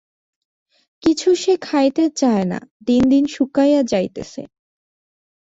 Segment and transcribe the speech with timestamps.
[1.03, 4.41] কিছু সে খাইতে চায় না, দিন দিন শুকাইয়া যাইতেছে।